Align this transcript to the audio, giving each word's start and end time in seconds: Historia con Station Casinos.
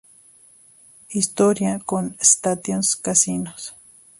Historia 1.09 1.77
con 1.77 2.15
Station 2.19 2.81
Casinos. 3.03 3.75